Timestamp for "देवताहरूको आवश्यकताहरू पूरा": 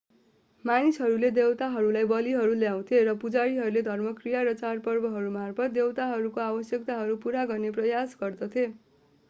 5.77-7.45